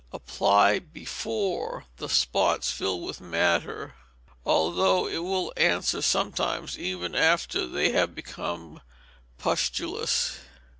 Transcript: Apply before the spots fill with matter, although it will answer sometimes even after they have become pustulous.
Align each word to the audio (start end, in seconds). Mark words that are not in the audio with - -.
Apply 0.11 0.79
before 0.79 1.85
the 1.97 2.09
spots 2.09 2.71
fill 2.71 3.01
with 3.01 3.21
matter, 3.21 3.93
although 4.43 5.05
it 5.07 5.21
will 5.23 5.53
answer 5.55 6.01
sometimes 6.01 6.75
even 6.75 7.13
after 7.13 7.67
they 7.67 7.91
have 7.91 8.15
become 8.15 8.81
pustulous. 9.37 10.37